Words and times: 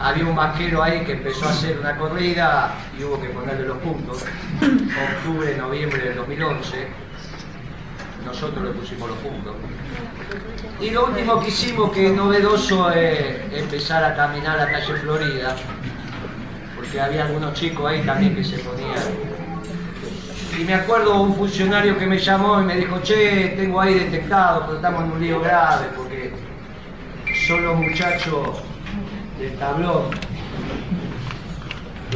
había 0.00 0.24
un 0.24 0.34
vaquero 0.34 0.82
ahí 0.82 1.04
que 1.04 1.12
empezó 1.12 1.46
a 1.46 1.50
hacer 1.50 1.78
una 1.78 1.96
corrida 1.96 2.74
y 2.98 3.04
hubo 3.04 3.20
que 3.20 3.28
ponerle 3.28 3.66
los 3.66 3.78
puntos. 3.78 4.24
Octubre, 4.60 5.56
noviembre 5.56 6.00
del 6.02 6.16
2011. 6.16 6.88
Nosotros 8.24 8.64
le 8.64 8.70
pusimos 8.70 9.08
los 9.08 9.18
puntos. 9.18 9.54
Y 10.80 10.90
lo 10.90 11.06
último 11.06 11.40
que 11.40 11.48
hicimos, 11.48 11.92
que 11.92 12.06
es 12.06 12.12
novedoso, 12.12 12.90
es 12.90 13.52
empezar 13.52 14.02
a 14.04 14.14
caminar 14.14 14.58
a 14.58 14.64
la 14.64 14.72
calle 14.72 14.94
Florida. 14.94 15.56
Porque 16.74 17.00
había 17.00 17.26
algunos 17.26 17.54
chicos 17.54 17.90
ahí 17.90 18.02
también 18.02 18.34
que 18.34 18.44
se 18.44 18.58
ponían 18.58 19.34
y 20.58 20.64
me 20.64 20.74
acuerdo 20.74 21.20
un 21.20 21.34
funcionario 21.34 21.98
que 21.98 22.06
me 22.06 22.18
llamó 22.18 22.60
y 22.60 22.64
me 22.64 22.76
dijo, 22.76 23.00
che, 23.02 23.54
tengo 23.56 23.80
ahí 23.80 23.94
detectado, 23.94 24.62
pero 24.66 24.76
estamos 24.76 25.04
en 25.04 25.12
un 25.12 25.20
lío 25.20 25.40
grave 25.40 25.86
porque 25.96 26.32
son 27.46 27.64
los 27.64 27.76
muchachos 27.76 28.62
del 29.38 29.54
tablón 29.58 30.04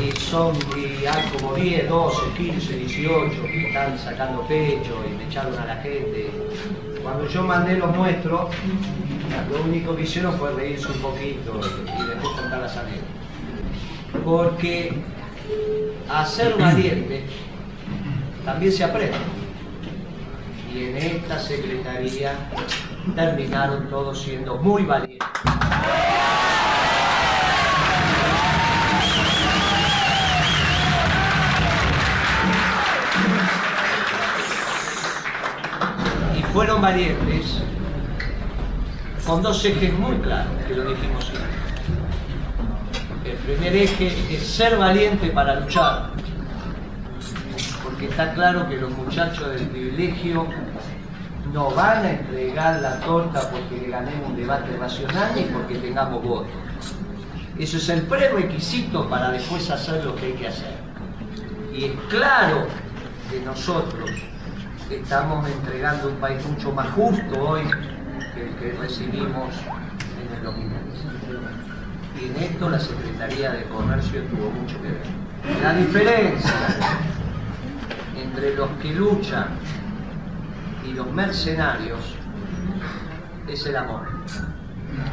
y 0.00 0.12
son 0.20 0.54
y 0.76 1.06
hay 1.06 1.28
como 1.30 1.54
10, 1.54 1.88
12, 1.88 2.20
15, 2.36 2.76
18 2.76 3.42
que 3.42 3.68
están 3.68 3.98
sacando 3.98 4.42
pecho 4.42 5.02
y 5.06 5.16
me 5.16 5.24
echaron 5.24 5.58
a 5.58 5.66
la 5.66 5.76
gente. 5.76 6.30
Cuando 7.02 7.26
yo 7.28 7.42
mandé 7.42 7.76
los 7.76 7.94
nuestros, 7.96 8.50
lo 9.50 9.62
único 9.64 9.96
que 9.96 10.02
hicieron 10.02 10.38
fue 10.38 10.52
reírse 10.52 10.86
un 10.88 10.98
poquito 10.98 11.58
y 11.58 12.06
después 12.06 12.40
contar 12.40 12.60
las 12.60 12.76
anécdotas. 12.76 13.08
Porque 14.24 14.92
a 16.08 16.24
ser 16.24 16.56
valiente 16.56 17.24
también 18.44 18.72
se 18.72 18.84
aprende. 18.84 19.16
Y 20.72 20.84
en 20.84 20.96
esta 20.96 21.38
secretaría 21.38 22.34
terminaron 23.16 23.88
todos 23.88 24.20
siendo 24.22 24.58
muy 24.58 24.84
valientes. 24.84 25.28
Fueron 36.58 36.82
valientes 36.82 37.62
con 39.24 39.40
dos 39.42 39.64
ejes 39.64 39.96
muy 39.96 40.16
claros, 40.16 40.50
que 40.66 40.74
lo 40.74 40.90
dijimos 40.90 41.24
siempre. 41.24 41.46
El 43.24 43.36
primer 43.36 43.76
eje 43.76 44.34
es 44.34 44.44
ser 44.44 44.76
valiente 44.76 45.28
para 45.28 45.60
luchar, 45.60 46.10
porque 47.84 48.06
está 48.06 48.34
claro 48.34 48.68
que 48.68 48.76
los 48.76 48.90
muchachos 48.90 49.50
del 49.50 49.68
privilegio 49.68 50.48
no 51.52 51.70
van 51.70 52.04
a 52.04 52.10
entregar 52.10 52.80
la 52.80 52.98
torta 53.02 53.48
porque 53.52 53.88
ganemos 53.88 54.30
un 54.30 54.36
debate 54.36 54.76
racional 54.80 55.30
ni 55.36 55.42
porque 55.42 55.76
tengamos 55.76 56.24
votos. 56.24 56.50
Eso 57.56 57.76
es 57.76 57.88
el 57.88 58.02
prerequisito 58.02 59.08
para 59.08 59.30
después 59.30 59.70
hacer 59.70 60.04
lo 60.04 60.16
que 60.16 60.26
hay 60.26 60.32
que 60.32 60.48
hacer. 60.48 60.74
Y 61.72 61.84
es 61.84 61.92
claro 62.08 62.66
que 63.30 63.38
nosotros 63.42 64.10
estamos 64.90 65.46
entregando 65.48 66.08
un 66.08 66.16
país 66.16 66.44
mucho 66.46 66.72
más 66.72 66.88
justo 66.90 67.40
hoy 67.40 67.62
que 68.34 68.42
el 68.42 68.54
que 68.56 68.72
recibimos 68.80 69.54
en 70.20 70.36
el 70.36 70.42
2015. 70.42 70.88
Y 72.20 72.24
en 72.26 72.36
esto 72.36 72.68
la 72.68 72.80
Secretaría 72.80 73.52
de 73.52 73.64
Comercio 73.64 74.22
tuvo 74.24 74.50
mucho 74.50 74.80
que 74.80 74.88
ver. 74.88 75.62
La 75.62 75.74
diferencia 75.74 76.54
entre 78.16 78.54
los 78.56 78.70
que 78.82 78.92
luchan 78.92 79.48
y 80.86 80.92
los 80.92 81.10
mercenarios 81.12 82.16
es 83.46 83.66
el 83.66 83.76
amor. 83.76 84.08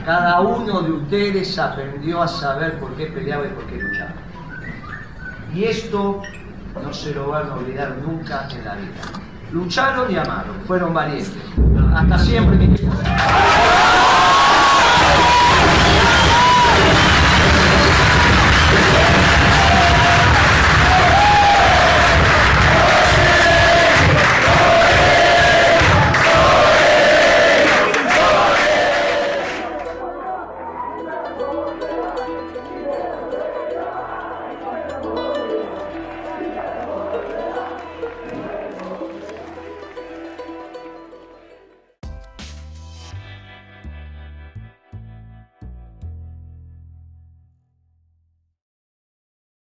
Cada 0.06 0.40
uno 0.40 0.82
de 0.82 0.92
ustedes 0.92 1.60
aprendió 1.60 2.22
a 2.22 2.28
saber 2.28 2.80
por 2.80 2.96
qué 2.96 3.08
peleaba 3.08 3.46
y 3.46 3.50
por 3.50 3.66
qué 3.68 3.78
luchaba. 3.78 4.14
Y 5.54 5.66
esto 5.66 6.22
no 6.82 6.94
se 6.94 7.14
lo 7.14 7.30
van 7.30 7.50
a 7.50 7.56
olvidar 7.56 7.98
nunca 7.98 8.48
en 8.52 8.66
la 8.66 8.76
vida. 8.76 9.25
Lucharon 9.56 10.12
y 10.12 10.18
amaron, 10.18 10.58
fueron 10.68 10.94
valientes. 10.94 11.32
Hasta 11.96 12.20
siempre, 12.20 12.58
mi. 12.58 12.76